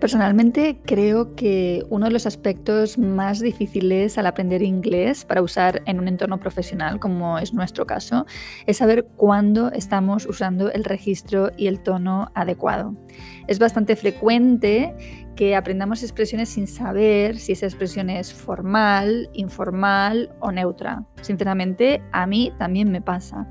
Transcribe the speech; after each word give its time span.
Personalmente 0.00 0.80
creo 0.84 1.34
que 1.34 1.84
uno 1.90 2.06
de 2.06 2.12
los 2.12 2.24
aspectos 2.24 2.98
más 2.98 3.40
difíciles 3.40 4.16
al 4.16 4.26
aprender 4.26 4.62
inglés 4.62 5.24
para 5.24 5.42
usar 5.42 5.82
en 5.86 5.98
un 5.98 6.06
entorno 6.06 6.38
profesional, 6.38 7.00
como 7.00 7.38
es 7.38 7.52
nuestro 7.52 7.84
caso, 7.84 8.24
es 8.66 8.76
saber 8.76 9.06
cuándo 9.16 9.72
estamos 9.72 10.26
usando 10.26 10.70
el 10.70 10.84
registro 10.84 11.50
y 11.56 11.66
el 11.66 11.80
tono 11.80 12.30
adecuado. 12.34 12.94
Es 13.48 13.58
bastante 13.58 13.96
frecuente 13.96 14.94
que 15.38 15.54
aprendamos 15.54 16.02
expresiones 16.02 16.48
sin 16.48 16.66
saber 16.66 17.38
si 17.38 17.52
esa 17.52 17.66
expresión 17.66 18.10
es 18.10 18.34
formal, 18.34 19.30
informal 19.34 20.34
o 20.40 20.50
neutra. 20.50 21.04
Sinceramente, 21.20 22.02
a 22.10 22.26
mí 22.26 22.52
también 22.58 22.90
me 22.90 23.00
pasa. 23.00 23.48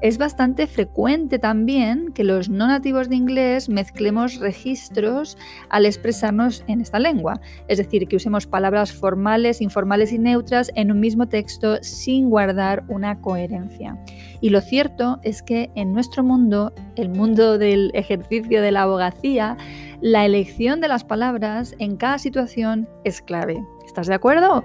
Es 0.00 0.16
bastante 0.16 0.68
frecuente 0.68 1.40
también 1.40 2.12
que 2.12 2.22
los 2.22 2.48
no 2.48 2.68
nativos 2.68 3.08
de 3.08 3.16
inglés 3.16 3.68
mezclemos 3.68 4.38
registros 4.38 5.36
al 5.70 5.86
expresarnos 5.86 6.64
en 6.68 6.80
esta 6.80 7.00
lengua, 7.00 7.40
es 7.66 7.78
decir, 7.78 8.06
que 8.06 8.14
usemos 8.14 8.46
palabras 8.46 8.92
formales, 8.92 9.60
informales 9.60 10.12
y 10.12 10.18
neutras 10.18 10.70
en 10.76 10.92
un 10.92 11.00
mismo 11.00 11.26
texto 11.26 11.78
sin 11.82 12.30
guardar 12.30 12.84
una 12.86 13.20
coherencia. 13.20 13.98
Y 14.40 14.50
lo 14.50 14.60
cierto 14.60 15.18
es 15.24 15.42
que 15.42 15.70
en 15.74 15.92
nuestro 15.92 16.22
mundo, 16.22 16.72
el 16.94 17.08
mundo 17.08 17.58
del 17.58 17.90
ejercicio 17.94 18.62
de 18.62 18.70
la 18.70 18.82
abogacía, 18.82 19.56
la 20.00 20.24
elección 20.24 20.80
de 20.80 20.88
las 20.88 21.04
palabras 21.04 21.74
en 21.78 21.96
cada 21.96 22.18
situación 22.18 22.88
es 23.04 23.20
clave. 23.20 23.62
¿Estás 23.84 24.06
de 24.06 24.14
acuerdo? 24.14 24.64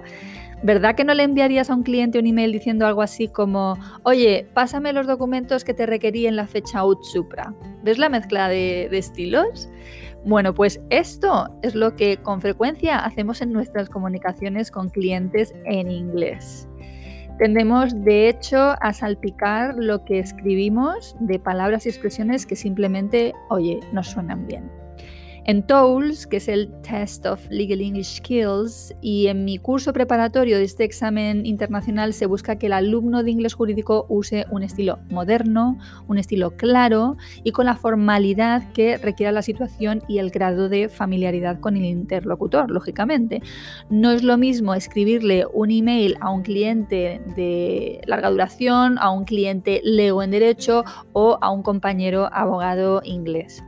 ¿Verdad 0.62 0.94
que 0.94 1.04
no 1.04 1.12
le 1.12 1.24
enviarías 1.24 1.68
a 1.68 1.74
un 1.74 1.82
cliente 1.82 2.18
un 2.18 2.26
email 2.26 2.52
diciendo 2.52 2.86
algo 2.86 3.02
así 3.02 3.28
como, 3.28 3.76
oye, 4.04 4.46
pásame 4.54 4.92
los 4.92 5.06
documentos 5.06 5.64
que 5.64 5.74
te 5.74 5.86
requerí 5.86 6.26
en 6.26 6.36
la 6.36 6.46
fecha 6.46 6.78
out 6.78 7.02
supra? 7.02 7.52
¿Ves 7.82 7.98
la 7.98 8.08
mezcla 8.08 8.48
de, 8.48 8.88
de 8.90 8.98
estilos? 8.98 9.68
Bueno, 10.24 10.54
pues 10.54 10.80
esto 10.88 11.50
es 11.62 11.74
lo 11.74 11.96
que 11.96 12.16
con 12.16 12.40
frecuencia 12.40 12.98
hacemos 12.98 13.42
en 13.42 13.52
nuestras 13.52 13.90
comunicaciones 13.90 14.70
con 14.70 14.88
clientes 14.88 15.54
en 15.66 15.90
inglés. 15.90 16.68
Tendemos, 17.38 17.92
de 18.04 18.28
hecho, 18.28 18.76
a 18.80 18.92
salpicar 18.92 19.74
lo 19.76 20.04
que 20.04 20.20
escribimos 20.20 21.16
de 21.18 21.40
palabras 21.40 21.84
y 21.84 21.88
expresiones 21.88 22.46
que 22.46 22.56
simplemente, 22.56 23.34
oye, 23.50 23.80
nos 23.92 24.06
suenan 24.06 24.46
bien 24.46 24.83
en 25.44 25.62
TOEFL, 25.66 26.28
que 26.28 26.38
es 26.38 26.48
el 26.48 26.72
Test 26.82 27.26
of 27.26 27.46
Legal 27.50 27.80
English 27.80 28.16
Skills, 28.16 28.94
y 29.00 29.26
en 29.26 29.44
mi 29.44 29.58
curso 29.58 29.92
preparatorio 29.92 30.56
de 30.56 30.64
este 30.64 30.84
examen 30.84 31.44
internacional 31.46 32.14
se 32.14 32.26
busca 32.26 32.56
que 32.56 32.66
el 32.66 32.72
alumno 32.72 33.22
de 33.22 33.30
inglés 33.30 33.54
jurídico 33.54 34.06
use 34.08 34.46
un 34.50 34.62
estilo 34.62 34.98
moderno, 35.10 35.78
un 36.08 36.18
estilo 36.18 36.56
claro 36.56 37.16
y 37.42 37.52
con 37.52 37.66
la 37.66 37.76
formalidad 37.76 38.72
que 38.72 38.96
requiera 38.96 39.32
la 39.32 39.42
situación 39.42 40.02
y 40.08 40.18
el 40.18 40.30
grado 40.30 40.68
de 40.68 40.88
familiaridad 40.88 41.60
con 41.60 41.76
el 41.76 41.84
interlocutor, 41.84 42.70
lógicamente. 42.70 43.42
No 43.90 44.12
es 44.12 44.22
lo 44.22 44.38
mismo 44.38 44.74
escribirle 44.74 45.44
un 45.52 45.70
email 45.70 46.16
a 46.20 46.30
un 46.30 46.42
cliente 46.42 47.20
de 47.36 48.00
larga 48.06 48.30
duración, 48.30 48.98
a 48.98 49.10
un 49.10 49.24
cliente 49.24 49.80
leo 49.84 50.22
en 50.22 50.30
derecho 50.30 50.84
o 51.12 51.38
a 51.40 51.50
un 51.50 51.62
compañero 51.62 52.28
abogado 52.32 53.02
inglés. 53.04 53.62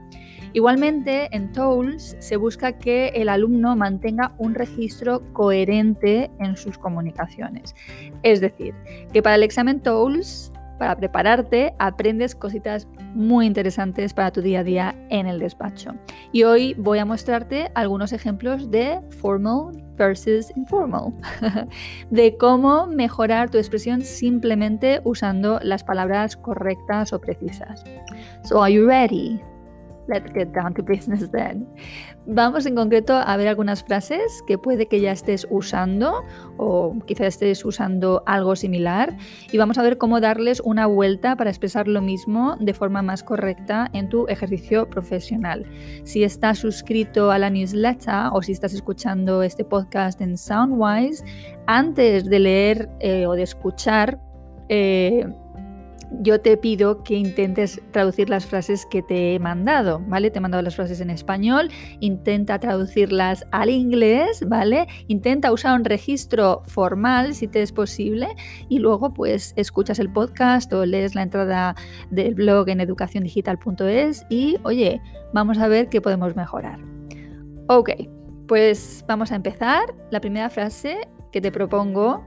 Igualmente, 0.57 1.29
en 1.33 1.53
TOELS 1.53 2.17
se 2.19 2.39
busca 2.39 2.73
que 2.79 3.09
el 3.09 3.29
alumno 3.29 3.77
mantenga 3.77 4.33
un 4.39 4.55
registro 4.55 5.21
coherente 5.35 6.31
en 6.39 6.57
sus 6.57 6.79
comunicaciones. 6.79 7.75
Es 8.23 8.41
decir, 8.41 8.75
que 9.13 9.23
para 9.23 9.35
el 9.35 9.43
examen 9.43 9.81
TOELS, 9.81 10.51
para 10.79 10.97
prepararte, 10.97 11.75
aprendes 11.79 12.35
cositas 12.35 12.89
muy 13.15 13.45
interesantes 13.45 14.15
para 14.15 14.31
tu 14.31 14.41
día 14.41 14.61
a 14.61 14.65
día 14.65 14.95
en 15.11 15.27
el 15.27 15.41
despacho. 15.41 15.91
Y 16.33 16.45
hoy 16.45 16.73
voy 16.79 17.01
a 17.01 17.05
mostrarte 17.05 17.71
algunos 17.75 18.15
ejemplos 18.15 18.71
de 18.71 19.03
formal 19.21 19.73
versus 19.99 20.57
informal, 20.57 21.13
de 22.11 22.35
cómo 22.39 22.87
mejorar 22.87 23.51
tu 23.51 23.59
expresión 23.59 24.01
simplemente 24.01 25.03
usando 25.05 25.61
las 25.63 25.85
palabras 25.85 26.35
correctas 26.35 27.13
o 27.13 27.21
precisas. 27.21 27.85
So, 28.43 28.63
are 28.63 28.73
you 28.73 28.87
ready? 28.87 29.39
Let's 30.09 30.33
get 30.33 30.53
down 30.53 30.75
to 30.75 30.83
business 30.83 31.31
then. 31.33 31.67
Vamos 32.27 32.67
en 32.67 32.75
concreto 32.75 33.15
a 33.15 33.37
ver 33.37 33.49
algunas 33.49 33.85
frases 33.85 34.43
que 34.47 34.59
puede 34.59 34.87
que 34.87 35.01
ya 35.01 35.13
estés 35.13 35.47
usando 35.51 36.23
o 36.57 36.95
quizás 37.07 37.29
estés 37.29 37.65
usando 37.65 38.23
algo 38.27 38.57
similar 38.57 39.17
y 39.53 39.59
vamos 39.59 39.79
a 39.79 39.83
ver 39.83 39.99
cómo 39.99 40.21
darles 40.21 40.61
una 40.61 40.87
vuelta 40.87 41.37
para 41.37 41.51
expresar 41.51 41.89
lo 41.89 42.03
mismo 42.03 42.57
de 42.61 42.75
forma 42.75 43.03
más 43.03 43.23
correcta 43.23 43.89
en 43.93 44.09
tu 44.09 44.27
ejercicio 44.29 44.89
profesional. 44.91 45.67
Si 46.05 46.25
estás 46.25 46.59
suscrito 46.59 47.31
a 47.31 47.39
la 47.39 47.51
newsletter 47.51 48.31
o 48.33 48.43
si 48.43 48.53
estás 48.53 48.75
escuchando 48.75 49.43
este 49.43 49.65
podcast 49.65 50.21
en 50.21 50.37
Soundwise, 50.37 51.25
antes 51.67 52.25
de 52.25 52.39
leer 52.39 52.89
eh, 53.01 53.27
o 53.27 53.35
de 53.35 53.43
escuchar 53.43 54.21
eh, 54.69 55.27
yo 56.21 56.41
te 56.41 56.57
pido 56.57 57.03
que 57.03 57.15
intentes 57.15 57.81
traducir 57.91 58.31
las 58.31 58.47
frases 58.47 58.87
que 58.87 59.03
te 59.03 59.35
he 59.35 59.39
mandado, 59.39 60.01
¿vale? 60.07 60.31
Te 60.31 60.39
he 60.39 60.41
mandado 60.41 60.63
las 60.63 60.77
frases 60.77 61.01
en 61.01 61.11
español, 61.11 61.71
intenta 62.01 62.59
traducirlas 62.59 63.45
al 63.51 63.71
inglés, 63.71 64.45
¿vale? 64.47 64.87
Intenta 65.09 65.53
usar 65.53 65.79
un 65.79 65.85
registro 65.85 66.63
formal 66.67 67.35
si 67.35 67.49
te 67.49 67.63
es 67.63 67.73
posible 67.73 68.29
y 68.69 68.79
luego 68.79 69.13
pues 69.13 69.53
escuchas 69.57 69.99
el 69.99 70.13
podcast 70.13 70.73
o 70.73 70.87
lees 70.87 71.15
la 71.15 71.23
entrada 71.23 71.75
del 72.11 72.35
blog 72.35 72.69
en 72.69 72.81
educaciondigital.es 72.81 74.27
y 74.29 74.57
oye, 74.63 75.01
vamos 75.33 75.59
a 75.59 75.69
ver 75.69 75.89
qué 75.89 76.01
podemos 76.01 76.37
mejorar. 76.37 76.79
Ok, 77.69 77.91
pues 78.47 79.05
vamos 79.09 79.33
a 79.33 79.37
empezar. 79.37 79.95
La 80.11 80.21
primera 80.21 80.51
frase 80.51 81.09
que 81.33 81.41
te 81.41 81.51
propongo 81.51 82.25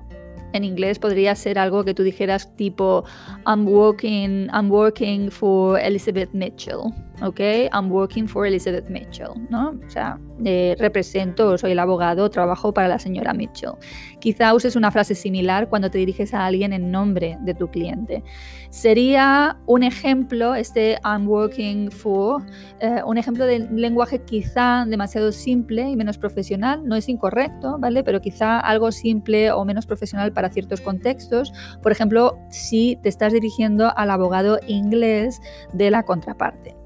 en 0.54 0.64
inglés 0.64 1.00
podría 1.00 1.36
ser 1.36 1.60
algo 1.60 1.84
que 1.84 1.94
tú 1.94 2.04
dijeras 2.04 2.56
tipo 2.56 3.04
I'm 3.46 3.68
working, 3.68 4.48
I'm 4.54 4.72
working 4.72 5.30
for 5.32 5.80
Elizabeth 5.80 6.32
Mitchell, 6.34 6.94
¿ok? 7.22 7.40
I'm 7.74 7.92
working 7.92 8.28
for 8.28 8.46
Elizabeth 8.46 8.90
Mitchell, 8.90 9.30
¿no? 9.50 9.70
O 9.86 9.90
sea, 9.90 10.20
eh, 10.46 10.76
represento, 10.80 11.58
soy 11.58 11.72
el 11.72 11.80
abogado, 11.80 12.30
trabajo 12.30 12.74
para 12.74 12.88
la 12.88 13.00
señora 13.00 13.34
Mitchell. 13.34 13.72
Quizá 14.20 14.54
uses 14.54 14.76
una 14.76 14.92
frase 14.92 15.16
similar 15.16 15.70
cuando 15.70 15.92
te 15.92 15.98
diriges 15.98 16.34
a 16.34 16.46
alguien 16.46 16.74
en 16.74 16.92
nombre 16.92 17.38
de 17.42 17.54
tu 17.54 17.70
cliente. 17.70 18.24
Sería 18.70 19.58
un 19.66 19.84
ejemplo, 19.84 20.56
este 20.56 21.00
I'm 21.04 21.28
working 21.28 21.92
for, 21.92 22.44
eh, 22.80 23.02
un 23.06 23.18
ejemplo 23.18 23.46
de 23.46 23.60
lenguaje 23.72 24.20
quizá 24.20 24.86
demasiado 24.88 25.32
simple 25.32 25.90
y 25.90 25.96
menos 25.96 26.18
profesional, 26.18 26.88
no 26.88 26.96
es 26.96 27.10
incorrecto, 27.10 27.78
¿vale? 27.80 28.04
Pero 28.04 28.22
quizá 28.22 28.60
algo 28.60 28.92
simple 28.92 29.52
o 29.52 29.66
menos 29.66 29.86
profesional 29.86 30.32
para 30.40 30.50
ciertos 30.50 30.80
contextos. 30.80 31.52
Por 31.84 31.92
ejemplo, 31.92 32.40
si 32.50 32.98
te 33.04 33.10
estás 33.10 33.34
dirigiendo 33.34 33.92
al 33.98 34.10
abogado 34.10 34.58
inglés 34.68 35.42
de 35.74 35.92
la 35.92 36.04
contraparte. 36.04 36.78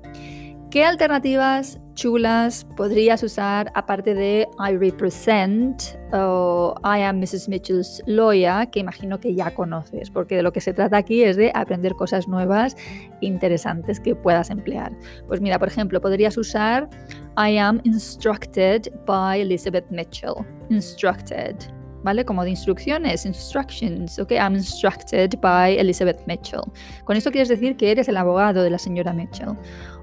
¿Qué 0.72 0.84
alternativas 0.84 1.80
chulas 1.94 2.66
podrías 2.76 3.22
usar 3.22 3.72
aparte 3.76 4.16
de 4.16 4.48
I 4.58 4.76
represent 4.76 5.84
o 6.12 6.74
I 6.84 7.04
am 7.04 7.20
Mrs. 7.20 7.48
Mitchell's 7.48 8.02
lawyer, 8.08 8.68
que 8.72 8.80
imagino 8.80 9.20
que 9.20 9.36
ya 9.36 9.54
conoces, 9.54 10.10
porque 10.10 10.38
de 10.38 10.42
lo 10.42 10.52
que 10.52 10.62
se 10.62 10.74
trata 10.74 10.98
aquí 10.98 11.22
es 11.22 11.38
de 11.38 11.52
aprender 11.54 11.94
cosas 11.94 12.28
nuevas 12.28 12.76
interesantes 13.22 14.00
que 14.00 14.16
puedas 14.16 14.50
emplear. 14.50 14.92
Pues 15.28 15.42
mira, 15.42 15.60
por 15.60 15.68
ejemplo, 15.68 16.02
podrías 16.02 16.38
usar 16.38 16.90
I 17.38 17.56
am 17.60 17.80
instructed 17.84 18.92
by 19.06 19.42
Elizabeth 19.42 19.86
Mitchell. 19.92 20.34
Instructed. 20.72 21.56
¿Vale? 22.04 22.26
Como 22.26 22.44
de 22.44 22.50
instrucciones, 22.50 23.26
instructions, 23.26 24.20
ok, 24.20 24.32
I'm 24.34 24.56
instructed 24.56 25.40
by 25.42 25.78
Elizabeth 25.78 26.20
Mitchell. 26.28 26.62
Con 27.06 27.16
esto 27.16 27.32
quieres 27.32 27.50
decir 27.50 27.78
que 27.78 27.92
eres 27.92 28.08
el 28.10 28.18
abogado 28.18 28.62
de 28.62 28.70
la 28.70 28.78
señora 28.78 29.14
Mitchell. 29.14 29.58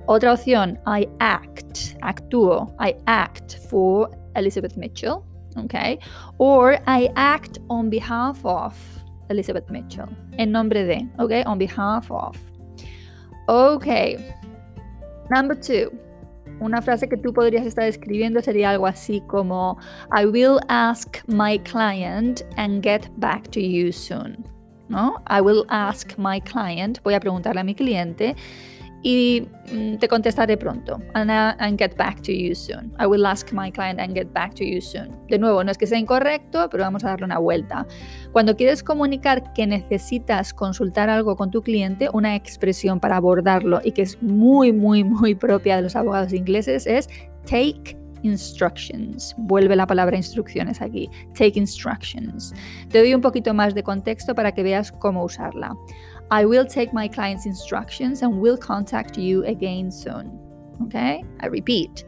Otra 0.06 0.32
opción, 0.32 0.78
I 0.86 1.08
act, 1.20 1.96
actúo, 2.00 2.74
I 2.80 2.96
act 3.06 3.58
for 3.68 4.10
Elizabeth 4.34 4.76
Mitchell, 4.76 5.22
okay? 5.56 5.98
Or 6.38 6.80
I 6.86 7.10
act 7.16 7.58
on 7.68 7.90
behalf 7.90 8.44
of 8.44 8.74
Elizabeth 9.28 9.68
Mitchell. 9.70 10.06
En 10.38 10.52
nombre 10.52 10.84
de, 10.84 11.06
¿ok? 11.18 11.46
On 11.46 11.58
behalf 11.58 12.10
of. 12.10 12.36
Ok. 13.46 13.86
Number 15.30 15.54
two. 15.54 15.90
Una 16.60 16.82
frase 16.82 17.08
que 17.08 17.16
tú 17.16 17.32
podrías 17.32 17.66
estar 17.66 17.84
escribiendo 17.84 18.40
sería 18.40 18.70
algo 18.70 18.86
así 18.86 19.22
como 19.26 19.78
I 20.16 20.26
will 20.26 20.58
ask 20.68 21.18
my 21.26 21.58
client 21.58 22.42
and 22.56 22.82
get 22.82 23.08
back 23.16 23.48
to 23.52 23.60
you 23.60 23.92
soon. 23.92 24.44
¿No? 24.88 25.22
I 25.28 25.40
will 25.40 25.64
ask 25.68 26.18
my 26.18 26.40
client, 26.40 27.00
voy 27.04 27.14
a 27.14 27.20
preguntarle 27.20 27.60
a 27.60 27.64
mi 27.64 27.74
cliente 27.74 28.34
y 29.02 29.48
mm, 29.72 29.96
te 29.96 30.08
contestaré 30.08 30.56
pronto. 30.56 31.00
And, 31.14 31.78
get 31.78 31.96
back 31.96 32.20
to 32.22 32.32
you 32.32 32.54
soon. 32.54 32.92
I 32.98 33.06
will 33.06 33.24
ask 33.26 33.52
my 33.52 33.70
client 33.70 34.00
and 34.00 34.14
get 34.14 34.32
back 34.32 34.54
to 34.54 34.64
you 34.64 34.80
soon. 34.80 35.10
De 35.28 35.38
nuevo, 35.38 35.64
no 35.64 35.70
es 35.70 35.78
que 35.78 35.86
sea 35.86 35.98
incorrecto, 35.98 36.68
pero 36.70 36.84
vamos 36.84 37.04
a 37.04 37.08
darle 37.08 37.26
una 37.26 37.38
vuelta. 37.38 37.86
Cuando 38.32 38.56
quieres 38.56 38.82
comunicar 38.82 39.52
que 39.52 39.66
necesitas 39.66 40.52
consultar 40.52 41.08
algo 41.08 41.36
con 41.36 41.50
tu 41.50 41.62
cliente, 41.62 42.08
una 42.12 42.34
expresión 42.34 43.00
para 43.00 43.16
abordarlo 43.16 43.80
y 43.84 43.92
que 43.92 44.02
es 44.02 44.22
muy, 44.22 44.72
muy, 44.72 45.04
muy 45.04 45.34
propia 45.34 45.76
de 45.76 45.82
los 45.82 45.96
abogados 45.96 46.32
ingleses 46.32 46.86
es 46.86 47.08
take 47.46 48.00
instructions. 48.22 49.34
Vuelve 49.38 49.76
la 49.76 49.86
palabra 49.86 50.16
instrucciones 50.16 50.80
aquí. 50.80 51.08
Take 51.34 51.58
instructions. 51.58 52.54
Te 52.88 52.98
doy 52.98 53.14
un 53.14 53.20
poquito 53.20 53.54
más 53.54 53.74
de 53.74 53.82
contexto 53.82 54.34
para 54.34 54.52
que 54.52 54.62
veas 54.62 54.92
cómo 54.92 55.24
usarla. 55.24 55.74
I 56.30 56.44
will 56.44 56.64
take 56.64 56.92
my 56.92 57.08
client's 57.08 57.46
instructions 57.46 58.22
and 58.22 58.40
will 58.40 58.56
contact 58.56 59.18
you 59.18 59.44
again 59.44 59.90
soon. 59.90 60.38
Okay? 60.82 61.24
I 61.40 61.46
repeat. 61.46 62.04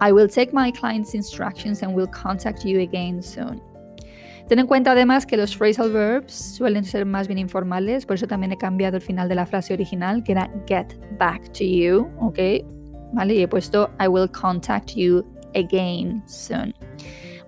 I 0.00 0.12
will 0.12 0.28
take 0.28 0.52
my 0.52 0.70
client's 0.70 1.14
instructions 1.14 1.82
and 1.82 1.94
will 1.94 2.06
contact 2.06 2.64
you 2.64 2.80
again 2.80 3.22
soon. 3.22 3.60
Ten 4.48 4.58
en 4.58 4.66
cuenta 4.66 4.92
además 4.92 5.24
que 5.24 5.38
los 5.38 5.56
phrasal 5.56 5.90
verbs 5.90 6.34
suelen 6.34 6.84
ser 6.84 7.06
más 7.06 7.28
bien 7.28 7.38
informales, 7.38 8.04
por 8.04 8.16
eso 8.16 8.26
también 8.26 8.52
he 8.52 8.58
cambiado 8.58 8.96
el 8.96 9.02
final 9.02 9.26
de 9.26 9.34
la 9.34 9.46
frase 9.46 9.72
original, 9.72 10.22
que 10.22 10.32
era 10.32 10.50
get 10.66 10.94
back 11.18 11.50
to 11.52 11.64
you, 11.64 12.06
¿ok? 12.20 12.38
¿Vale? 13.14 13.34
Y 13.34 13.42
he 13.42 13.48
puesto 13.48 13.90
I 13.98 14.08
will 14.08 14.28
contact 14.28 14.96
you 14.96 15.24
again 15.54 16.22
soon. 16.26 16.74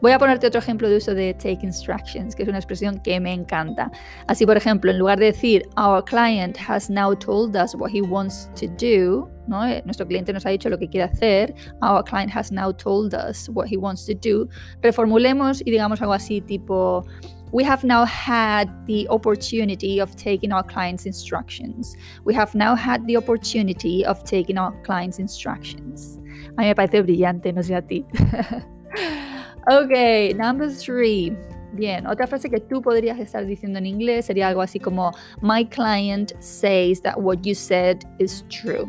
Voy 0.02 0.12
a 0.12 0.18
ponerte 0.18 0.46
otro 0.46 0.60
ejemplo 0.60 0.88
de 0.90 0.98
uso 0.98 1.14
de 1.14 1.32
take 1.34 1.60
instructions, 1.62 2.36
que 2.36 2.42
es 2.42 2.48
una 2.48 2.58
expresión 2.58 3.00
que 3.00 3.18
me 3.18 3.32
encanta. 3.32 3.90
Así, 4.26 4.44
por 4.44 4.56
ejemplo, 4.56 4.90
en 4.90 4.98
lugar 4.98 5.18
de 5.18 5.26
decir 5.26 5.66
our 5.78 6.04
client 6.04 6.56
has 6.68 6.90
now 6.90 7.14
told 7.14 7.56
us 7.56 7.74
what 7.74 7.90
he 7.90 8.02
wants 8.02 8.50
to 8.60 8.66
do, 8.66 9.30
¿no? 9.48 9.66
Eh, 9.66 9.82
nuestro 9.86 10.06
cliente 10.06 10.34
nos 10.34 10.44
ha 10.44 10.50
dicho 10.50 10.68
lo 10.68 10.78
que 10.78 10.88
quiere 10.88 11.04
hacer, 11.04 11.54
our 11.82 12.04
client 12.04 12.30
has 12.34 12.52
now 12.52 12.72
told 12.72 13.14
us 13.14 13.48
what 13.54 13.68
he 13.68 13.78
wants 13.78 14.04
to 14.04 14.12
do, 14.12 14.48
reformulemos 14.82 15.62
y 15.64 15.70
digamos 15.70 16.02
algo 16.02 16.12
así 16.12 16.42
tipo 16.42 17.04
We 17.52 17.64
have 17.64 17.84
now 17.84 18.04
had 18.04 18.68
the 18.86 19.06
opportunity 19.08 20.00
of 20.00 20.14
taking 20.16 20.52
our 20.52 20.64
client's 20.64 21.06
instructions. 21.06 21.96
We 22.24 22.34
have 22.34 22.54
now 22.54 22.74
had 22.74 23.06
the 23.06 23.16
opportunity 23.16 24.04
of 24.04 24.22
taking 24.24 24.58
our 24.58 24.74
client's 24.82 25.18
instructions. 25.18 26.18
A 26.58 26.62
mí 26.62 26.66
me 26.66 26.74
parece 26.74 27.00
brillante, 27.02 27.52
no 27.52 27.62
sé 27.62 27.76
a 27.76 27.82
ti. 27.82 28.04
Ok, 29.68 30.36
number 30.36 30.70
three. 30.70 31.36
Bien, 31.72 32.06
otra 32.06 32.28
frase 32.28 32.48
que 32.48 32.60
tú 32.60 32.80
podrías 32.80 33.18
estar 33.18 33.44
diciendo 33.44 33.80
en 33.80 33.86
inglés 33.86 34.26
sería 34.26 34.46
algo 34.46 34.62
así 34.62 34.78
como 34.78 35.10
My 35.42 35.64
client 35.64 36.32
says 36.38 37.02
that 37.02 37.16
what 37.18 37.38
you 37.42 37.52
said 37.52 37.98
is 38.20 38.44
true. 38.48 38.86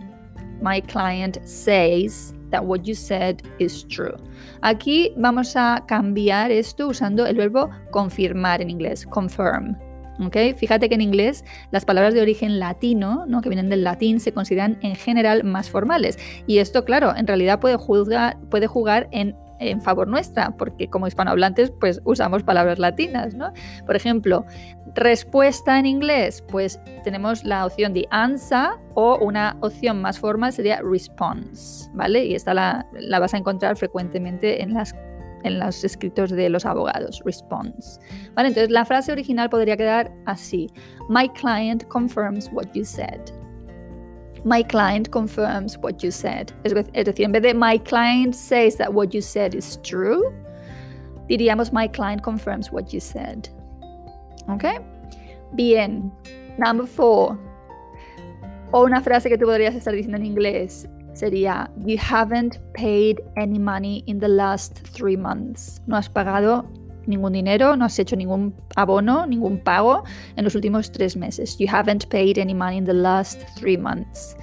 My 0.62 0.80
client 0.80 1.40
says 1.46 2.36
that 2.52 2.64
what 2.64 2.84
you 2.84 2.94
said 2.94 3.38
is 3.58 3.88
true. 3.88 4.16
Aquí 4.62 5.14
vamos 5.18 5.56
a 5.56 5.84
cambiar 5.88 6.52
esto 6.52 6.90
usando 6.90 7.26
el 7.26 7.36
verbo 7.36 7.72
confirmar 7.90 8.62
en 8.62 8.70
inglés, 8.70 9.04
confirm. 9.08 9.76
Okay? 10.28 10.54
Fíjate 10.54 10.90
que 10.90 10.96
en 10.96 11.02
inglés 11.02 11.44
las 11.72 11.86
palabras 11.86 12.14
de 12.14 12.22
origen 12.22 12.60
latino, 12.60 13.26
¿no? 13.28 13.42
que 13.42 13.50
vienen 13.50 13.70
del 13.70 13.84
latín, 13.84 14.20
se 14.20 14.32
consideran 14.32 14.78
en 14.82 14.96
general 14.96 15.44
más 15.44 15.72
formales. 15.72 16.20
Y 16.46 16.60
esto, 16.60 16.86
claro, 16.86 17.16
en 17.16 17.26
realidad 17.26 17.60
puede, 17.60 17.78
puede 18.50 18.68
jugar 18.68 19.10
en 19.12 19.36
en 19.60 19.82
favor 19.82 20.08
nuestra, 20.08 20.52
porque 20.52 20.90
como 20.90 21.08
hispanohablantes 21.08 21.72
pues 21.72 22.02
usamos 22.04 22.44
palabras 22.44 22.80
latinas, 22.80 23.34
¿no? 23.34 23.52
Por 23.86 23.96
ejemplo, 23.96 24.46
respuesta 24.96 25.80
en 25.80 25.86
inglés, 25.86 26.44
pues 26.48 26.80
tenemos 27.04 27.44
la 27.44 27.66
opción 27.66 27.94
de 27.94 28.08
answer 28.12 28.70
o 28.94 29.18
una 29.20 29.58
opción 29.62 30.02
más 30.02 30.20
formal 30.20 30.54
sería 30.54 30.82
response, 30.82 31.90
¿vale? 31.94 32.26
Y 32.26 32.36
esta 32.36 32.54
la, 32.54 32.86
la 32.94 33.20
vas 33.20 33.34
a 33.34 33.38
encontrar 33.38 33.78
frecuentemente 33.78 34.62
en 34.62 34.74
las 34.74 34.96
en 35.44 35.60
los 35.60 35.84
escritos 35.84 36.32
de 36.32 36.50
los 36.50 36.66
abogados, 36.66 37.22
response. 37.24 38.00
Vale, 38.34 38.50
entonces 38.50 38.72
la 38.72 38.86
frase 38.86 39.12
original 39.12 39.50
podría 39.50 39.78
quedar 39.78 40.12
así: 40.26 40.68
My 41.10 41.30
client 41.30 41.86
confirms 41.88 42.50
what 42.52 42.66
you 42.74 42.84
said 42.84 43.22
my 44.48 44.64
client 44.64 45.12
confirms 45.12 45.78
what 45.78 46.02
you 46.02 46.10
said. 46.10 46.54
Es 46.64 46.74
decir, 46.74 47.26
en 47.26 47.34
vez 47.34 47.42
de 47.42 47.54
my 47.54 47.78
client 47.78 48.34
says 48.34 48.78
that 48.78 48.94
what 48.94 49.14
you 49.14 49.22
said 49.22 49.54
is 49.54 49.78
true, 49.84 50.34
diríamos 51.30 51.74
my 51.74 51.88
client 51.88 52.24
confirms 52.24 52.72
what 52.72 52.94
you 52.94 53.02
said. 53.02 53.50
¿Ok? 54.50 54.82
Bien. 55.56 56.12
Number 56.58 56.88
four. 56.88 57.38
O 58.72 58.86
una 58.86 59.02
frase 59.02 59.30
que 59.30 59.38
tú 59.38 59.46
podrías 59.46 59.76
estar 59.76 59.94
diciendo 59.94 60.18
en 60.18 60.26
inglés 60.26 60.88
sería 61.14 61.70
You 61.86 61.98
haven't 61.98 62.60
paid 62.74 63.20
any 63.36 63.60
money 63.60 64.04
in 64.08 64.20
the 64.20 64.30
last 64.30 64.82
three 64.94 65.18
months. 65.18 65.82
No 65.88 65.98
has 65.98 66.08
pagado 66.08 66.66
ningún 67.08 67.34
dinero, 67.34 67.76
no 67.76 67.86
has 67.86 67.98
hecho 68.00 68.16
ningún 68.16 68.54
abono, 68.76 69.26
ningún 69.26 69.60
pago 69.60 70.04
en 70.36 70.44
los 70.44 70.56
últimos 70.56 70.92
tres 70.92 71.16
meses. 71.16 71.58
You 71.58 71.68
haven't 71.72 72.08
paid 72.10 72.38
any 72.38 72.54
money 72.54 72.78
in 72.78 72.86
the 72.86 72.94
last 72.94 73.42
three 73.58 73.78
months. 73.78 74.36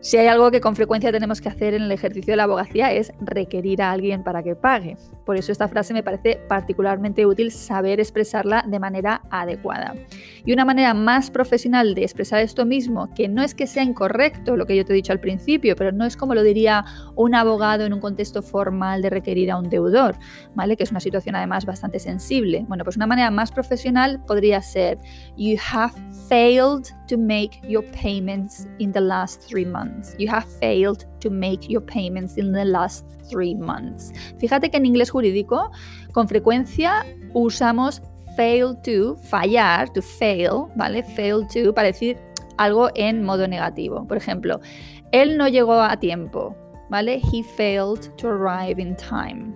Si 0.00 0.16
hay 0.16 0.28
algo 0.28 0.50
que 0.50 0.62
con 0.62 0.76
frecuencia 0.76 1.12
tenemos 1.12 1.42
que 1.42 1.50
hacer 1.50 1.74
en 1.74 1.82
el 1.82 1.92
ejercicio 1.92 2.32
de 2.32 2.38
la 2.38 2.44
abogacía 2.44 2.90
es 2.90 3.12
requerir 3.20 3.82
a 3.82 3.92
alguien 3.92 4.24
para 4.24 4.42
que 4.42 4.56
pague. 4.56 4.96
Por 5.30 5.36
eso 5.36 5.52
esta 5.52 5.68
frase 5.68 5.94
me 5.94 6.02
parece 6.02 6.40
particularmente 6.48 7.24
útil 7.24 7.52
saber 7.52 8.00
expresarla 8.00 8.64
de 8.66 8.80
manera 8.80 9.22
adecuada. 9.30 9.94
Y 10.44 10.52
una 10.52 10.64
manera 10.64 10.92
más 10.92 11.30
profesional 11.30 11.94
de 11.94 12.02
expresar 12.02 12.40
esto 12.40 12.66
mismo, 12.66 13.14
que 13.14 13.28
no 13.28 13.40
es 13.40 13.54
que 13.54 13.68
sea 13.68 13.84
incorrecto 13.84 14.56
lo 14.56 14.66
que 14.66 14.74
yo 14.74 14.84
te 14.84 14.92
he 14.92 14.96
dicho 14.96 15.12
al 15.12 15.20
principio, 15.20 15.76
pero 15.76 15.92
no 15.92 16.04
es 16.04 16.16
como 16.16 16.34
lo 16.34 16.42
diría 16.42 16.84
un 17.14 17.36
abogado 17.36 17.84
en 17.84 17.92
un 17.92 18.00
contexto 18.00 18.42
formal 18.42 19.02
de 19.02 19.10
requerir 19.10 19.52
a 19.52 19.58
un 19.58 19.70
deudor, 19.70 20.16
¿vale? 20.56 20.76
Que 20.76 20.82
es 20.82 20.90
una 20.90 20.98
situación 20.98 21.36
además 21.36 21.64
bastante 21.64 22.00
sensible. 22.00 22.64
Bueno, 22.66 22.82
pues 22.82 22.96
una 22.96 23.06
manera 23.06 23.30
más 23.30 23.52
profesional 23.52 24.20
podría 24.26 24.60
ser 24.62 24.98
You 25.36 25.58
have 25.72 25.94
failed 26.28 26.88
to 27.06 27.16
make 27.16 27.60
your 27.68 27.84
payments 27.92 28.66
in 28.80 28.90
the 28.90 29.00
last 29.00 29.48
three 29.48 29.64
months. 29.64 30.16
You 30.18 30.28
have 30.28 30.46
failed 30.58 31.06
to 31.20 31.30
make 31.30 31.68
your 31.68 31.80
payments 31.80 32.36
in 32.36 32.52
the 32.52 32.64
last 32.64 33.06
three 33.28 33.54
months. 33.54 34.12
Fíjate 34.38 34.70
que 34.70 34.76
en 34.76 34.86
inglés 34.86 35.10
jurídico 35.10 35.70
con 36.12 36.28
frecuencia 36.28 37.04
usamos 37.34 38.02
fail 38.36 38.74
to, 38.82 39.16
fallar, 39.28 39.92
to 39.92 40.02
fail, 40.02 40.68
¿vale? 40.76 41.02
Fail 41.02 41.46
to 41.48 41.72
para 41.72 41.88
decir 41.88 42.16
algo 42.58 42.90
en 42.94 43.24
modo 43.24 43.46
negativo. 43.46 44.06
Por 44.06 44.16
ejemplo, 44.16 44.60
él 45.12 45.36
no 45.36 45.48
llegó 45.48 45.80
a 45.80 45.96
tiempo, 45.96 46.54
¿vale? 46.88 47.20
He 47.32 47.42
failed 47.42 48.14
to 48.16 48.28
arrive 48.28 48.80
in 48.80 48.96
time. 48.96 49.54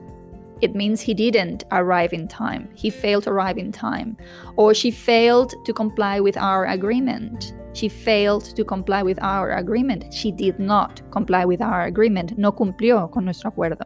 It 0.61 0.75
means 0.75 1.01
he 1.01 1.15
didn't 1.15 1.65
arrive 1.73 2.13
in 2.13 2.29
time. 2.29 2.69
He 2.75 2.91
failed 2.91 3.25
to 3.25 3.31
arrive 3.31 3.59
in 3.59 3.73
time. 3.73 4.17
Or 4.57 4.73
she 4.73 4.91
failed 4.91 5.53
to 5.65 5.73
comply 5.73 6.21
with 6.21 6.37
our 6.37 6.67
agreement. 6.67 7.53
She 7.75 7.89
failed 7.89 8.45
to 8.57 8.65
comply 8.65 9.03
with 9.03 9.23
our 9.23 9.57
agreement. 9.57 10.15
She 10.15 10.31
did 10.31 10.59
not 10.59 11.03
comply 11.11 11.45
with 11.45 11.61
our 11.61 11.85
agreement. 11.85 12.39
No 12.39 12.53
cumplió 12.53 13.11
con 13.11 13.25
nuestro 13.25 13.51
acuerdo. 13.51 13.85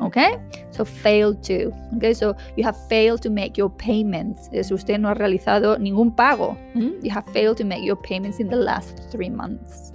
Okay? 0.00 0.36
So 0.70 0.84
failed 0.84 1.42
to. 1.44 1.72
Okay? 1.96 2.14
So 2.14 2.36
you 2.56 2.64
have 2.64 2.76
failed 2.88 3.22
to 3.22 3.30
make 3.30 3.56
your 3.56 3.70
payments. 3.70 4.48
Es 4.52 4.70
usted 4.70 5.00
no 5.00 5.08
ha 5.08 5.14
realizado 5.14 5.78
ningún 5.78 6.14
pago. 6.14 6.56
Mm? 6.74 7.02
You 7.02 7.10
have 7.10 7.26
failed 7.32 7.56
to 7.56 7.64
make 7.64 7.82
your 7.82 7.96
payments 7.96 8.38
in 8.40 8.48
the 8.48 8.56
last 8.56 9.10
three 9.10 9.30
months. 9.30 9.92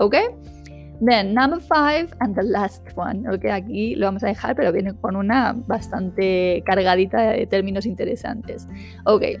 Okay? 0.00 0.28
Then 1.00 1.34
number 1.34 1.60
five 1.60 2.14
and 2.20 2.34
the 2.34 2.42
last 2.42 2.82
one. 2.94 3.26
Okay, 3.28 3.50
aquí 3.50 3.96
lo 3.96 4.06
vamos 4.06 4.22
a 4.22 4.28
dejar, 4.28 4.56
pero 4.56 4.72
viene 4.72 4.94
con 4.94 5.16
una 5.16 5.52
bastante 5.52 6.62
cargadita 6.64 7.32
de 7.32 7.46
términos 7.46 7.84
interesantes. 7.84 8.66
Okay. 9.06 9.36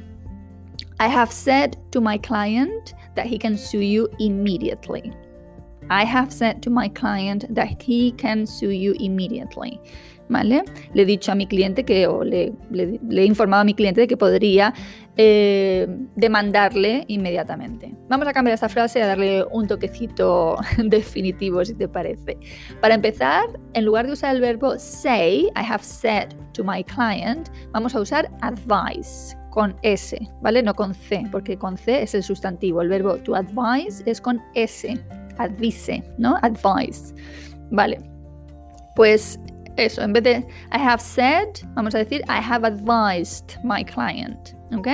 I 0.98 1.08
have 1.08 1.30
said 1.30 1.76
to 1.92 2.00
my 2.00 2.18
client 2.18 2.94
that 3.16 3.26
he 3.26 3.38
can 3.38 3.56
sue 3.56 3.80
you 3.80 4.08
immediately. 4.18 5.12
I 5.88 6.04
have 6.04 6.32
said 6.32 6.62
to 6.62 6.70
my 6.70 6.88
client 6.88 7.46
that 7.54 7.82
he 7.82 8.12
can 8.12 8.46
sue 8.46 8.70
you 8.70 8.94
immediately. 8.98 9.80
¿Vale? 10.28 10.64
Le 10.92 11.02
he 11.02 11.06
dicho 11.06 11.30
a 11.30 11.36
mi 11.36 11.46
cliente 11.46 11.84
que, 11.84 12.08
o 12.08 12.24
le, 12.24 12.52
he 12.72 13.24
informado 13.24 13.60
a 13.60 13.64
mi 13.64 13.74
cliente 13.74 14.00
de 14.00 14.08
que 14.08 14.16
podría 14.16 14.74
eh, 15.16 15.86
demandarle 16.16 17.04
inmediatamente. 17.06 17.94
Vamos 18.08 18.26
a 18.26 18.32
cambiar 18.32 18.54
esta 18.54 18.68
frase 18.68 18.98
y 18.98 19.02
a 19.02 19.06
darle 19.06 19.44
un 19.52 19.68
toquecito 19.68 20.56
definitivo, 20.78 21.64
si 21.64 21.74
te 21.74 21.86
parece. 21.86 22.38
Para 22.80 22.96
empezar, 22.96 23.44
en 23.74 23.84
lugar 23.84 24.08
de 24.08 24.14
usar 24.14 24.34
el 24.34 24.40
verbo 24.40 24.76
say, 24.78 25.48
I 25.54 25.62
have 25.62 25.84
said 25.84 26.34
to 26.54 26.64
my 26.64 26.82
client, 26.82 27.48
vamos 27.70 27.94
a 27.94 28.00
usar 28.00 28.28
advice 28.40 29.36
con 29.56 29.74
S, 29.80 30.18
¿vale? 30.42 30.62
No 30.62 30.74
con 30.74 30.92
C, 30.92 31.24
porque 31.32 31.56
con 31.56 31.78
C 31.78 32.02
es 32.02 32.14
el 32.14 32.22
sustantivo. 32.22 32.82
El 32.82 32.90
verbo 32.90 33.16
to 33.16 33.34
advise 33.34 34.02
es 34.04 34.20
con 34.20 34.38
S, 34.52 35.02
advise, 35.38 36.04
¿no? 36.18 36.36
Advise. 36.42 37.14
Vale. 37.70 37.98
Pues 38.96 39.40
eso, 39.78 40.02
en 40.02 40.12
vez 40.12 40.24
de 40.24 40.36
I 40.72 40.78
have 40.78 41.00
said, 41.00 41.48
vamos 41.74 41.94
a 41.94 41.98
decir 42.00 42.20
I 42.28 42.38
have 42.38 42.66
advised 42.66 43.56
my 43.64 43.82
client, 43.82 44.50
¿ok? 44.76 44.88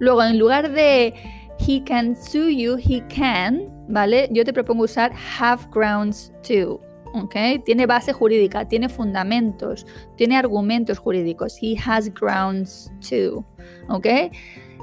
Luego, 0.00 0.24
en 0.24 0.40
lugar 0.40 0.68
de 0.68 1.14
he 1.60 1.80
can 1.84 2.16
sue 2.16 2.50
you, 2.50 2.78
he 2.78 3.06
can, 3.06 3.68
¿vale? 3.88 4.28
Yo 4.32 4.44
te 4.44 4.52
propongo 4.52 4.82
usar 4.82 5.12
have 5.38 5.68
grounds 5.70 6.32
to. 6.42 6.80
¿Ok? 7.14 7.62
Tiene 7.64 7.86
base 7.86 8.12
jurídica, 8.12 8.66
tiene 8.68 8.88
fundamentos, 8.88 9.86
tiene 10.16 10.36
argumentos 10.36 10.98
jurídicos. 10.98 11.58
He 11.60 11.76
has 11.84 12.12
grounds 12.12 12.92
to, 13.08 13.44
¿ok? 13.88 14.06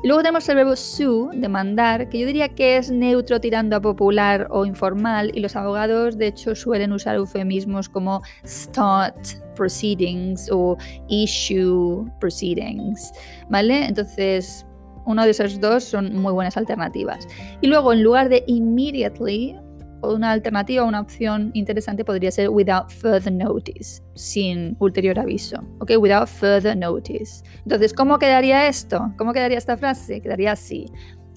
luego 0.04 0.22
tenemos 0.22 0.48
el 0.50 0.56
verbo 0.56 0.76
sue, 0.76 1.36
demandar, 1.36 2.10
que 2.10 2.20
yo 2.20 2.28
diría 2.28 2.50
que 2.50 2.78
es 2.78 2.92
neutro 2.92 3.42
tirando 3.42 3.76
a 3.76 3.82
popular 3.82 4.48
o 4.52 4.66
informal, 4.66 5.32
y 5.34 5.40
los 5.40 5.56
abogados 5.56 6.18
de 6.18 6.28
hecho 6.28 6.56
suelen 6.56 6.92
usar 6.92 7.16
eufemismos 7.16 7.90
como 7.90 8.22
start 8.46 9.18
proceedings 9.56 10.50
o 10.52 10.78
issue 11.10 12.08
proceedings, 12.20 13.12
¿vale? 13.50 13.86
Entonces, 13.86 14.66
uno 15.06 15.24
de 15.24 15.32
esos 15.32 15.60
dos 15.60 15.84
son 15.84 16.16
muy 16.16 16.34
buenas 16.34 16.58
alternativas. 16.58 17.28
Y 17.62 17.68
luego, 17.68 17.94
en 17.94 18.04
lugar 18.04 18.30
de 18.30 18.44
immediately, 18.48 19.56
una 20.02 20.32
alternativa, 20.32 20.84
una 20.84 21.02
opción 21.02 21.52
interesante 21.54 22.06
podría 22.06 22.32
ser 22.32 22.50
without 22.50 22.92
further 22.92 23.32
notice, 23.32 24.02
sin 24.16 24.76
ulterior 24.80 25.18
aviso. 25.20 25.64
¿Ok? 25.80 25.92
Without 26.00 26.28
further 26.28 26.76
notice. 26.76 27.44
Entonces, 27.64 27.94
¿cómo 27.94 28.20
quedaría 28.20 28.68
esto? 28.68 29.12
¿Cómo 29.18 29.34
quedaría 29.34 29.58
esta 29.58 29.78
frase? 29.78 30.22
Quedaría 30.22 30.54
así. 30.54 30.86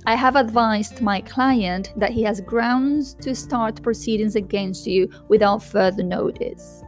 I 0.07 0.15
have 0.15 0.37
advised 0.37 1.03
my 1.03 1.21
client 1.21 1.93
that 1.99 2.11
he 2.11 2.25
has 2.25 2.41
grounds 2.41 3.15
to 3.17 3.35
start 3.35 3.83
proceedings 3.83 4.35
against 4.35 4.87
you 4.87 5.09
without 5.29 5.63
further 5.63 6.03
notice. 6.03 6.83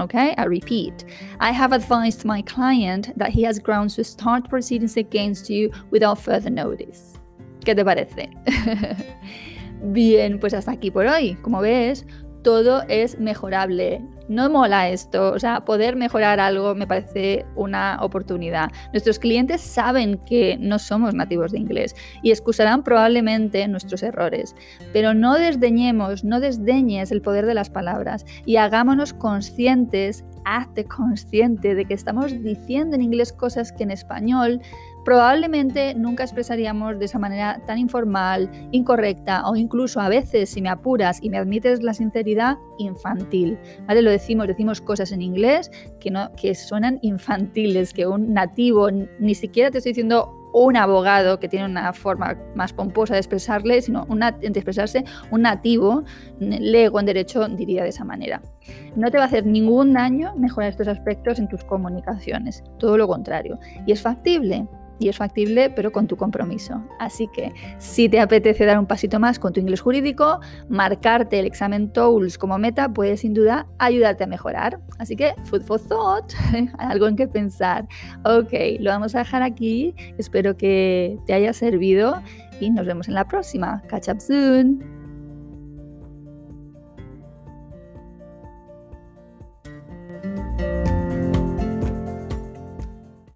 Okay, 0.00 0.34
I 0.36 0.44
repeat. 0.44 1.04
I 1.40 1.50
have 1.52 1.72
advised 1.72 2.24
my 2.24 2.42
client 2.42 3.16
that 3.16 3.30
he 3.30 3.42
has 3.44 3.58
grounds 3.58 3.94
to 3.96 4.04
start 4.04 4.48
proceedings 4.48 4.96
against 4.96 5.48
you 5.48 5.70
without 5.90 6.18
further 6.18 6.50
notice. 6.50 7.18
¿Qué 7.64 7.74
te 7.74 7.84
parece? 7.84 8.28
Bien, 9.82 10.38
pues 10.40 10.54
hasta 10.54 10.72
aquí 10.72 10.90
por 10.90 11.06
hoy. 11.06 11.34
Como 11.42 11.60
ves, 11.60 12.06
todo 12.42 12.82
es 12.88 13.18
mejorable. 13.18 14.02
No 14.28 14.50
mola 14.50 14.90
esto, 14.90 15.32
o 15.32 15.38
sea, 15.38 15.64
poder 15.64 15.96
mejorar 15.96 16.38
algo 16.38 16.74
me 16.74 16.86
parece 16.86 17.46
una 17.56 17.98
oportunidad. 18.02 18.70
Nuestros 18.92 19.18
clientes 19.18 19.62
saben 19.62 20.18
que 20.26 20.58
no 20.60 20.78
somos 20.78 21.14
nativos 21.14 21.52
de 21.52 21.58
inglés 21.58 21.96
y 22.22 22.30
excusarán 22.30 22.82
probablemente 22.82 23.66
nuestros 23.68 24.02
errores, 24.02 24.54
pero 24.92 25.14
no 25.14 25.34
desdeñemos, 25.34 26.24
no 26.24 26.40
desdeñes 26.40 27.10
el 27.10 27.22
poder 27.22 27.46
de 27.46 27.54
las 27.54 27.70
palabras 27.70 28.26
y 28.44 28.56
hagámonos 28.56 29.14
conscientes, 29.14 30.24
hazte 30.44 30.84
consciente 30.84 31.74
de 31.74 31.86
que 31.86 31.94
estamos 31.94 32.32
diciendo 32.42 32.96
en 32.96 33.02
inglés 33.02 33.32
cosas 33.32 33.72
que 33.72 33.84
en 33.84 33.90
español 33.90 34.60
probablemente 35.08 35.94
nunca 35.94 36.22
expresaríamos 36.22 36.98
de 36.98 37.06
esa 37.06 37.18
manera 37.18 37.62
tan 37.66 37.78
informal, 37.78 38.50
incorrecta 38.72 39.48
o 39.48 39.56
incluso 39.56 40.00
a 40.00 40.10
veces, 40.10 40.50
si 40.50 40.60
me 40.60 40.68
apuras 40.68 41.20
y 41.22 41.30
me 41.30 41.38
admites 41.38 41.82
la 41.82 41.94
sinceridad, 41.94 42.58
infantil. 42.76 43.58
¿Vale? 43.86 44.02
Lo 44.02 44.10
decimos, 44.10 44.46
decimos 44.48 44.82
cosas 44.82 45.10
en 45.12 45.22
inglés 45.22 45.70
que, 45.98 46.10
no, 46.10 46.30
que 46.32 46.54
suenan 46.54 46.98
infantiles, 47.00 47.94
que 47.94 48.06
un 48.06 48.34
nativo, 48.34 48.90
ni 48.90 49.34
siquiera 49.34 49.70
te 49.70 49.78
estoy 49.78 49.92
diciendo 49.92 50.34
un 50.52 50.76
abogado 50.76 51.40
que 51.40 51.48
tiene 51.48 51.64
una 51.64 51.94
forma 51.94 52.36
más 52.54 52.74
pomposa 52.74 53.14
de 53.14 53.20
expresarle, 53.20 53.80
sino 53.80 54.04
una, 54.10 54.36
expresarse, 54.42 55.06
un 55.30 55.40
nativo, 55.40 56.04
lego 56.38 57.00
en 57.00 57.06
derecho 57.06 57.48
diría 57.48 57.82
de 57.82 57.88
esa 57.88 58.04
manera. 58.04 58.42
No 58.94 59.10
te 59.10 59.16
va 59.16 59.24
a 59.24 59.26
hacer 59.28 59.46
ningún 59.46 59.94
daño 59.94 60.34
mejorar 60.36 60.68
estos 60.68 60.88
aspectos 60.88 61.38
en 61.38 61.48
tus 61.48 61.64
comunicaciones, 61.64 62.62
todo 62.78 62.98
lo 62.98 63.08
contrario. 63.08 63.58
Y 63.86 63.92
es 63.92 64.02
factible, 64.02 64.66
y 64.98 65.08
es 65.08 65.16
factible, 65.16 65.70
pero 65.70 65.92
con 65.92 66.06
tu 66.06 66.16
compromiso. 66.16 66.82
Así 66.98 67.28
que 67.28 67.52
si 67.78 68.08
te 68.08 68.20
apetece 68.20 68.64
dar 68.64 68.78
un 68.78 68.86
pasito 68.86 69.20
más 69.20 69.38
con 69.38 69.52
tu 69.52 69.60
inglés 69.60 69.80
jurídico, 69.80 70.40
marcarte 70.68 71.38
el 71.38 71.46
examen 71.46 71.92
TOELS 71.92 72.38
como 72.38 72.58
meta 72.58 72.92
puede 72.92 73.16
sin 73.16 73.34
duda 73.34 73.66
ayudarte 73.78 74.24
a 74.24 74.26
mejorar. 74.26 74.80
Así 74.98 75.16
que 75.16 75.34
food 75.44 75.62
for 75.62 75.80
thought, 75.80 76.32
algo 76.78 77.06
en 77.06 77.16
que 77.16 77.28
pensar. 77.28 77.86
Ok, 78.24 78.52
lo 78.80 78.90
vamos 78.90 79.14
a 79.14 79.18
dejar 79.18 79.42
aquí. 79.42 79.94
Espero 80.18 80.56
que 80.56 81.18
te 81.26 81.34
haya 81.34 81.52
servido 81.52 82.20
y 82.60 82.70
nos 82.70 82.86
vemos 82.86 83.08
en 83.08 83.14
la 83.14 83.26
próxima. 83.26 83.82
Catch 83.88 84.08
up 84.08 84.20
soon. 84.20 84.97